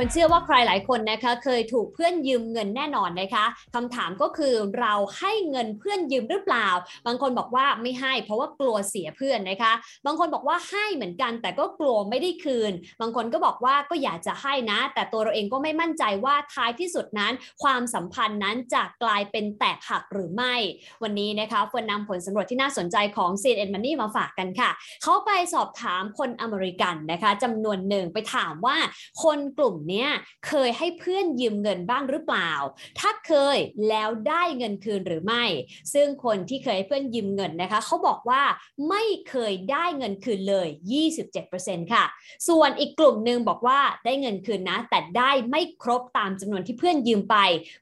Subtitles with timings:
[0.00, 6.68] ฟินเชื่อว่าใครหลายคนนะคะเคยถูกเพื่อนยืมเงินแน่นอนนะคะคำถามก็คือเราให้เงินเพื่อนยืมหรือเปล่า
[7.06, 9.72] บางคนบอกว่าไม่ให้ เพราะว่ากลัวเสียเพื่อนนะคะ
[10.06, 20.54] บางคนบอกว่าให้เหมือนกัน แต่ก็กลัวไม่ได้คืน บางคนก็บอกว่าก็อยากจะให้นะ แต่ตัวเราเองก็ไม่มั่นใจว่าท้ายที่สุดนั้น ความสัมพันธ์นั้นจะกลายเป็นแตกหักหรือไม่
[21.02, 24.70] วันนี้นะคะเฟิร์นนำผลสำรวจที่น่าสนใจของ c n n Money มาฝากกันค่ะ
[25.02, 28.76] เขาไปสอบถามคนอเมริกันนะคะจำนวนหนึ่งไปถามว่า
[29.24, 30.06] คนกลุ่มนี้
[30.46, 32.52] เคยให้เพื่อนยืมเงินบ้างหรือเปล่า
[32.98, 33.56] ถ้าเคย
[33.88, 35.44] แล้วได้เงินคืนหรือไม่
[35.94, 38.42] ซึ่งคนที่เคยให้เพื่อนยืมเงินนะคะเขาบอกว่า
[38.88, 40.68] ไม่เคยได้เงินคืนเลย
[41.30, 42.04] 27%ค่ะ
[42.48, 47.36] ส่วนอีกกลุ่มหนึ่งบอกว่าได้เงินคืนนะ แต่ได้ไม่ครบตามจำนวนที่เพื่อนยืมไป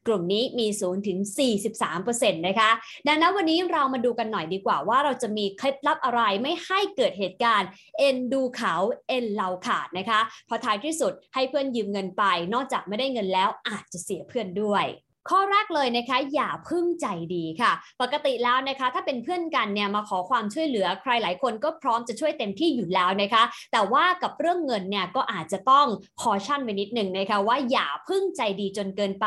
[0.07, 1.19] กลุ่มนี้มีสูงถึง
[1.83, 2.71] 43%นะคะ
[3.07, 8.75] ดังนั้นวันนี้เรามาดูกันหน่อยดีกว่าว่าเราจะมีเคล็ดลับอะไรไม่ให้เกิดเหตุการณ์ เอ็นดูเขา
[9.09, 14.85] เอ็นเราขาดนะคะ พอท้ายที่สุดให้เพื่อนยืมเงินไป นอกจากไม่ได้เงินแล้วอาจจะเสียเพื่อนด้วย
[15.29, 25.87] ข้อแรกเลยนะคะ อย่าพึ่งใจดีค่ะ ปกติแล้วนะคะ ถ้าเป็นเพื่อนกันเนี่ยมาขอความช่วยเหลือใครหลายคนก็พร้อมจะช่วยเต็มที่อยู่แล้วนะคะ แต่ว่ากับเรื่องเงินเนี่ยก็อาจจะต้อง
[26.23, 29.27] คอชั่นไว้นิดหนึ่งนะคะว่าอย่าพึ่งใจดีจนเกินไป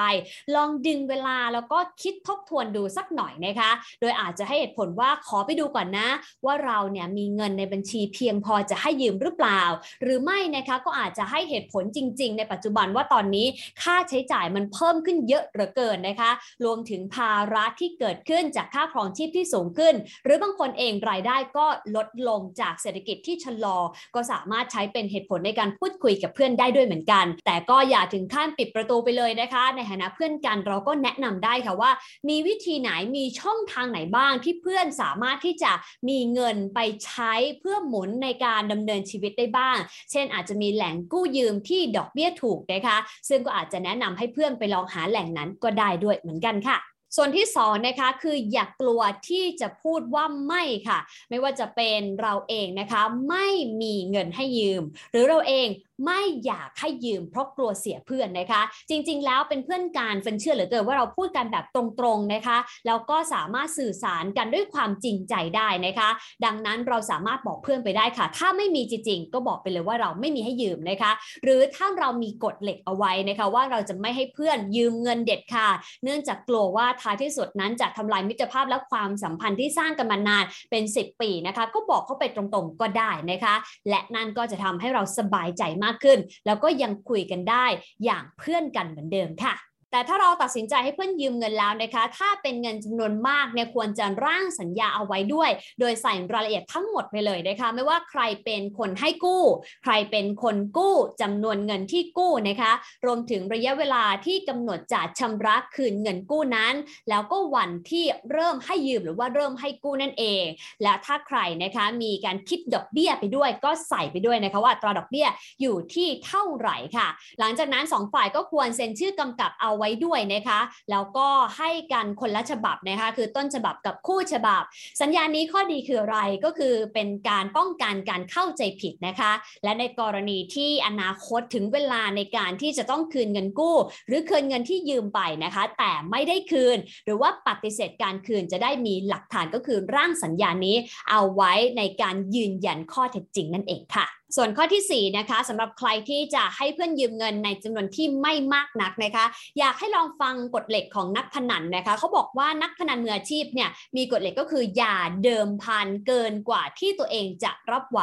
[0.56, 6.10] ลองดึงเวลาแล้วก็คิดทบทวนดูสักหน่อยนะคะ โดยอาจจะให้เหตุผลว่าขอไปดูก่อนนะ
[6.46, 9.62] ว่าเราเนี่ยมีเงินในบัญชีเพียงพอจะให้ยืมหรือเปล่า
[10.04, 13.48] หรือไม่นะคะก็อาจจะให้เหตุผลจริง ๆ ในปัจจุบันว่าตอนนี้
[13.82, 16.32] ค่าใช้จ่ายมันเพิ่มขึ้นเยอะเหลือเกินนะคะ
[16.66, 23.78] รวมถึงภาระที่เกิดขึ้นจากค่าครองชีพที่สูงขึ้น หรือบางคนเองรายได้ก็ลดลงจากเศรษฐกิจที่ชะลอ
[24.16, 31.92] ก็สามารถใช้เป็นเหตุผลในการพูดคุยกับเพื่อนได้ด้วยเหมือนกัน แต่ก็อย่าถึงขั้นปิดประตูไปเลยนะคะ ในฐานะเพื่อนกันเราก็แนะนำได้ค่ะว่า
[32.30, 35.72] มีวิธีไหนมีช่องทางไหนบ้างที่เพื่อนสามารถที่จะ
[36.10, 39.78] มีเงินไปใช้เพื่อหมุนในการดำเนินชีวิตได้บ้าง
[40.12, 42.98] เช่น อาจจะมีแหล่งกู้ยืมที่ดอกเบี้ยถูกนะคะ
[43.30, 46.78] ซึ่งก็อาจจะแนะนำให้เพื่อนไปลองหาแหล่งนั้นก็ได้ด้วยเหมือนกันค่ะ
[47.16, 51.00] ส่วนที่สองนะคะคืออย่ากลัวที่จะพูดว่าไม่ค่ะ
[51.30, 53.48] ไม่ว่าจะเป็นเราเองนะคะไม่
[53.82, 55.68] มีเงินให้ยืม หรือเราเอง
[56.06, 66.10] ไม่อยากให้ยืมเพราะกลัวเสียเพื่อนนะคะ จริง ๆ แล้วเป็นเพื่อนกันเฟนเชื่อเหลือเกินว่าเราพูดกันแบบตรงๆนะคะแล้วก็สามารถสื่อสารกันด้วยความจริงใจได้นะคะ
[66.46, 71.12] ดังนั้นเราสามารถบอกเพื่อนไปได้ค่ะ ถ้าไม่มีจริงๆ ก็บอกไปเลยว่าเราไม่มีให้ยืมนะคะ
[71.44, 83.56] หรือถ้าเรามีกฎเหล็กเอาไว้นะคะ ว่าเราจะไม่ให้เพื่อนยืมเงินเด็ดขาดเนื่องจากกลัวว่าท้ายที่สุดนั้นจะทำลายมิตรภาพและความสัมพันธ์ที่สร้างกันมานานเป็น 10 ปีนะคะ ก็บอกเขาไปตรงๆก็ได้นะคะ
[83.90, 87.66] และนั่นก็จะทำให้เราสบายใจมากขึ้น แล้วก็ยังคุยกันได้
[88.06, 99.44] อย่างเพื่อนกันเหมือนเดิมค่ะ แต่ถ้าเราตัดสินใจให้เพื่อนยืมเงินแล้วนะคะ ถ้าเป็นเงินจำนวนมากเนี่ยควรจะร่างสัญญาเอาไว้ด้วย โดยใส่รายละเอียดทั้งหมดไปเลยนะคะ ไม่ว่าใครเป็นคนให้กู้
[99.84, 102.72] ใครเป็นคนกู้จำนวนเงินที่กู้นะคะ
[103.06, 106.74] รวมถึงระยะเวลาที่กำหนดจะชำระคืนเงินกู้นั้น
[107.10, 110.46] แล้วก็วันที่เริ่มให้ยืมหรือว่าเริ่มให้กู้นั่นเอง
[110.84, 115.28] และถ้าใครนะคะมีการคิดดอกเบี้ยไปด้วย ก็ใส่ไปด้วยนะคะว่าตราดอกเบี้ย
[115.62, 117.08] อยู่ที่เท่าไหร่ค่ะ
[117.40, 120.60] หลังจากนั้น 2 ฝ่ายก็ควรเซ็นชื่อกำกับเอาไว้ด้วยนะคะ
[120.92, 124.62] แล้วก็ให้กันคนละฉบับนะคะคือต้นฉบับกับคู่ฉบับ
[125.02, 129.32] สัญญานี้ข้อดีคืออะไรก็คือเป็นการป้องกันการเข้าใจผิดนะคะ
[129.64, 140.76] และในกรณีที่อนาคตถึงเวลาในการที่จะต้องคืนเงินกู้ หรือคืนเงินที่ยืมไปนะคะ แต่ไม่ได้คืน หรือว่าปฏิเสธการคืนจะได้มีหลักฐานก็คือร่างสัญญานี้
[141.10, 149.26] เอาไว้ในการยืนยันข้อเท็จจริงนั่นเองค่ะ ส่วนข้อที่4นะคะสำหรับใครที่จะให้เพื่อนยืมเงินในจำนวนที่ไม่มากนักนะคะ
[149.60, 158.00] อยากให้ลองฟังกฎเหล็กของนักพนันนะคะเขาบอกว่านักพนันมืออาชีพเนี่ยมีกฎเหล็กก็คืออย่าเดิมพันเกินกว่าที่ตัวเองจะรับไหว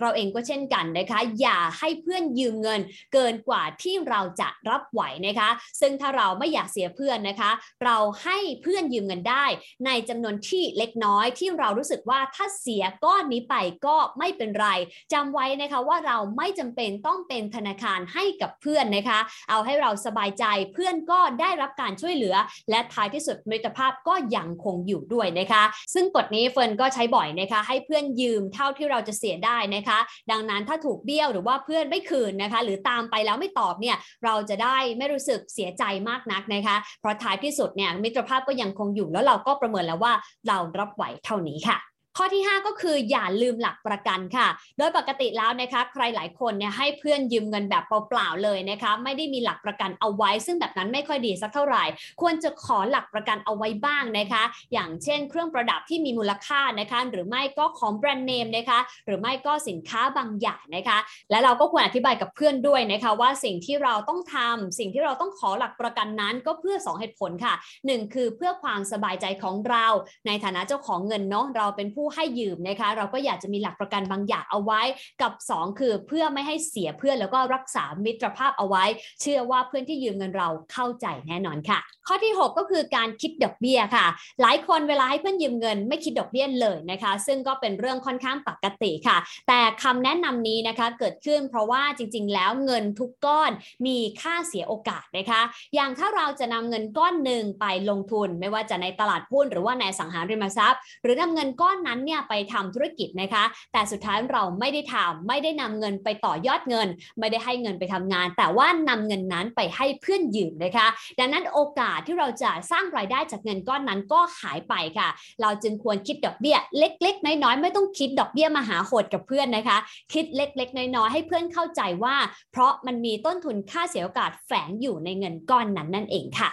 [0.00, 2.80] เราเองก็เช่นกันนะคะ อย่าให้เพื่อนยืมเงิน
[3.12, 5.48] เกินกว่าที่เราจะรับไหวนะคะ
[5.80, 7.50] ซึ่งถ้าเราไม่อยากเสียเพื่อนนะคะ
[7.84, 9.46] เราให้เพื่อนยืมเงินได้
[9.86, 13.54] ในจำนวนที่เล็กน้อยที่เรารู้สึกว่าถ้าเสียก้อนนี้ไป
[13.86, 14.68] ก็ไม่เป็นไร
[15.12, 19.18] จำไว้นะคะว่าเราไม่จำเป็นต้องเป็นธนาคารให้กับเพื่อนนะคะ
[19.50, 20.44] เอาให้เราสบายใจ
[20.74, 22.36] เพื่อนก็ได้รับการช่วยเหลือ
[22.70, 25.62] และท้ายที่สุดมิตรภาพก็ยังคงอยู่ด้วยนะคะ
[25.94, 29.98] ซึ่งกฎนี้เฟิร์นก็ใช้บ่อยนะคะ ให้เพื่อนยืมเท่าที่เราจะเสียได้นะคะ
[30.30, 40.12] ดังนั้นถ้าถูกเบี้ยวหรือว่าเพื่อนไม่คืนนะคะ หรือตามไปแล้วไม่ตอบเนี่ยเราจะได้ไม่รู้สึกเสียใจมากนักนะคะ เพราะท้ายที่สุดเนี่ยมิตรภาพก็ยังคงอยู่แล้วเราก็ประเมินแล้วว่า
[40.48, 44.48] เรารับไหวเท่านี้ค่ะ ข้อที่ 5 ก็คืออย่าลืมหลักประกันค่ะ
[44.78, 51.84] โดยปกติแล้วนะคะใครหลายคนเนี่ยให้เพื่อนยืมเงินแบบเปล่าๆเลยนะคะไม่ได้มีหลักประกันเอาไว้ ซึ่งแบบนั้นไม่ค่อยดีสักเท่าไหร่
[52.20, 54.42] ควรจะขอหลักประกันเอาไว้บ้างนะคะ
[54.72, 60.98] อย่างเช่น เครื่องประดับที่มีมูลค่านะคะ หรือไม่ก็ของแบรนด์เนมนะคะ หรือไม่ก็สินค้าบางอย่างนะคะ
[61.30, 67.54] และเราก็ควรอธิบายกับเพื่อนด้วยนะคะว่าสิ่งที่เราต้องทำสิ่งที่เราต้องขอหลักประกันนั้นก็เพื่อ 2 เหตุผลค่ะ
[67.84, 69.86] 1 คือเพื่อความสบายใจของเรา
[70.26, 74.82] ในฐานะเจ้าของเงินเนาะเราเป็นผูู้้ให้ยืมนะคะ เราก็อยากจะมีหลักประกันบางอย่างเอาไว้
[75.22, 78.84] กับ 2 คือเพื่อไม่ให้เสียเพื่อนแล้วก็รักษามิตรภาพเอาไว้
[79.20, 84.06] เชื่อว่าเพื่อนที่ยืมเงินเราเข้าใจแน่นอนค่ะ ข้อที่ 6 ก็คือการคิดดอกเบี้ยค่ะ
[84.42, 89.16] หลายคนเวลาให้เพื่อนยืมเงิน ไม่คิดดอกเบี้ยเลยนะคะ ซึ่งก็เป็นเรื่องค่อนข้างปกติค่ะ
[89.48, 93.50] แต่คำแนะนำนี้นะคะเกิดขึ้นเพราะว่าจริง ๆ แล้วเงินทุกก้อน
[93.86, 95.40] มีค่าเสียโอกาสนะคะ
[95.74, 110.86] อย่างถ้าเราจะนำเงินก้อนหนึ่งไปลงทุน ไม่ว่าจะในตลาดหุ้นหรือว่าในสังหาริมทรัพย์ หรือนำเงินก้อนนั้นนั้นเนี่ยไปทำธุรกิจนะคะ แต่สุดท้ายเราไม่ได้ทำไม่ได้นำเงินไปต่อยอดเงิน ไม่ได้ให้เงินไปทำงาน แต่ว่านำเงินนั้นไปให้เพื่อนยืมนะคะ
[111.18, 115.08] ดังนั้นโอกาสที่เราจะสร้างรายได้จากเงินก้อนนั้นก็หายไปค่ะ
[115.42, 119.78] เราจึงควรคิดดอกเบี้ยเล็ก ๆ น้อยๆ ไม่ต้องคิดดอกเบี้ยมหาโหดกับเพื่อนนะคะ
[120.12, 122.16] คิดเล็ก ๆ น้อยๆ ให้เพื่อนเข้าใจว่า
[122.52, 126.50] เพราะมันมีต้นทุนค่าเสียโอกาสแฝงอยู่ในเงินก้อนนั้นนั่นเองค่ะ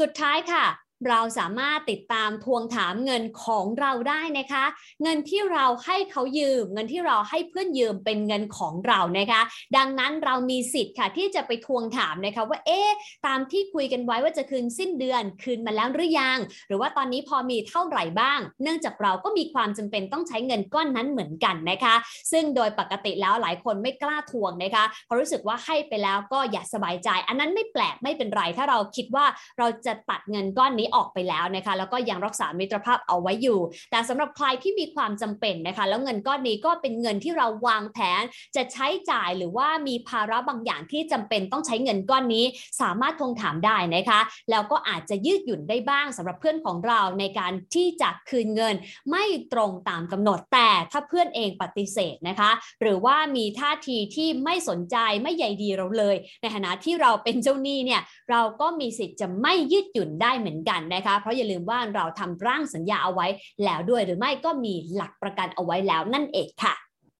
[0.00, 0.64] สุดท้ายค่ะ
[1.08, 4.64] เราสามารถติดตามทวงถามเงินของเราได้นะคะ
[5.02, 9.40] เงินที่เราให้เขายืม เงินที่เราให้เพื่อนยืมเป็นเงินของเรานะคะ
[9.76, 12.90] ดังนั้นเรามีสิทธิ์ค่ะที่จะไปทวงถามนะคะว่าเอ๊ะ
[13.26, 16.38] ตามที่คุยกันไว้ว่าจะคืนสิ้นเดือนคืนมาแล้วหรือยัง
[16.68, 21.94] หรือว่าตอนนี้พอมีเท่าไหร่บ้าง เนื่องจากเราก็มีความจำเป็นต้องใช้เงินก้อนนั้นเหมือนกันนะคะ
[22.32, 29.26] ซึ่งโดยปกติแล้วหลายคนไม่กล้าทวงนะคะเพราะรู้สึกว่าให้ไปแล้วก็อย่าสบายใจ อันนั้นไม่แปลกไม่เป็นไรถ้าเราคิดว่า
[29.58, 33.60] เราจะตัดเงินก้อนนี้ออกไปแล้วนะคะ แล้วก็ยังรักษามิตรภาพเอาไว้อยู่
[33.90, 38.22] แต่สำหรับใครที่มีความจำเป็นนะคะ แล้วเงินก้อนนี้ก็เป็นเงินที่เราวางแผน
[38.56, 42.44] จะใช้จ่ายหรือว่ามีภาระบางอย่างที่จำเป็นต้องใช้เงินก้อนนี้
[42.80, 48.74] สามารถทวงถามได้นะคะ แล้วก็อาจจะยืดหยุ่นได้บ้างสำหรับเพื่อนของเราในการที่จะคืนเงิน
[49.10, 52.50] ไม่ตรงตามกำหนด แต่ถ้าเพื่อนเองปฏิเสธนะคะ
[52.82, 63.26] หรือว่ามีท่าทีที่ไม่สนใจไม่ใยดีเราเลย ในฐานะที่เราเป็นเจ้าหนี้เนี่ยเราก็มีสิทธิ์จะไม่ยืดหยุ่นได้เหมือนกันนะคะ เพราะอย่าลืมว่าเราทำร่างสัญญาเอาไว้
[63.64, 66.74] แล้วด้วยหรือไม่ก็มีหลักประกันเอาไว้แล้วนั่นเองค่ะ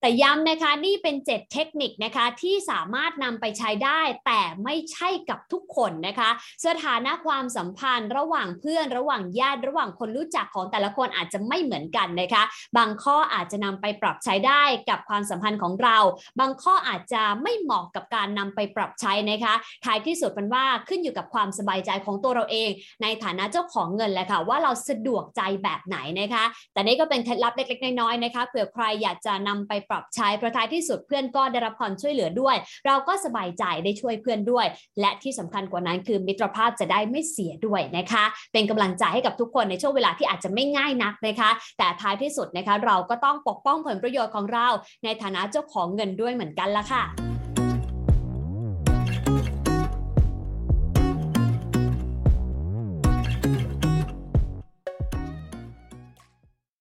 [0.07, 6.31] แต่ย้ำนะคะนี่เป็น 7 เทคนิคนะคะที่สามารถนำไปใช้ได้ แต่ไม่ใช่กับทุกคนนะคะ
[6.67, 12.43] สถานะความสัมพันธ์ระหว่างเพื่อนระหว่างญาติระหว่างคนรู้จักของแต่ละคนอาจจะไม่เหมือนกันนะคะ
[12.77, 15.99] บางข้ออาจจะนำไปปรับใช้ได้กับความสัมพันธ์ของเรา
[16.41, 19.55] บางข้ออาจจะไม่เหมาะกับการนำไปปรับใช้นะคะ
[19.85, 22.71] ท้ายที่สุดเป็นว่าขึ้นอยู่กับความสบายใจของตัวเราเอง
[23.03, 32.57] ในฐานะเจ้าของเงินแหละค่ะว่าเราสะดวกใจแบบไหนนะคะ แต่นี่ก็เป็นเคล็ดลับเล็กๆน้อยๆนะคะเผื่อใครอยากจะนำไปปรับใช้เพราะท้ายที่สุดเพื่อนก็ได้รับความช่วยเหลือด้วย
[32.87, 34.67] เราก็สบายใจได้ช่วยเพื่อนด้วย
[35.01, 44.67] และที่สำคัญกว่านั้นคือมิตรภาพจะได้ไม่เสียด้วยนะคะ เป็นกำลังใจให้กับทุกคนในช่วงเวลาที่อาจจะไม่ง่ายนักนะคะ แต่ท้ายที่สุดนะคะเราก็ต้องปกป้องผลประโยชน์ของเรา
[45.05, 47.36] ในฐานะเจ้าของเงินด้วยเหมือนกันละค่ะ